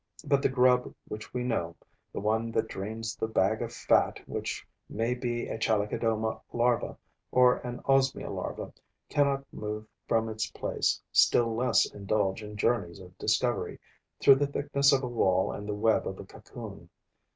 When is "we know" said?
1.31-1.75